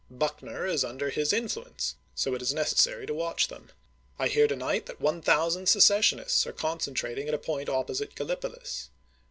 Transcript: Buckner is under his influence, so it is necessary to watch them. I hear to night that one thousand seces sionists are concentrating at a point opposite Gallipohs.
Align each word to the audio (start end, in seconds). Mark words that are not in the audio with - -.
Buckner 0.09 0.65
is 0.65 0.83
under 0.83 1.11
his 1.11 1.31
influence, 1.31 1.93
so 2.15 2.33
it 2.33 2.41
is 2.41 2.55
necessary 2.55 3.05
to 3.05 3.13
watch 3.13 3.49
them. 3.49 3.69
I 4.17 4.29
hear 4.29 4.47
to 4.47 4.55
night 4.55 4.87
that 4.87 4.99
one 4.99 5.21
thousand 5.21 5.65
seces 5.67 5.87
sionists 5.99 6.47
are 6.47 6.53
concentrating 6.53 7.27
at 7.27 7.35
a 7.35 7.37
point 7.37 7.69
opposite 7.69 8.15
Gallipohs. 8.15 8.87